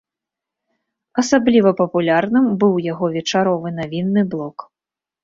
Асабліва 1.21 1.69
папулярным 1.81 2.45
быў 2.63 2.73
яго 2.91 3.05
вечаровы 3.17 3.73
навінны 3.81 4.21
блок. 4.33 4.57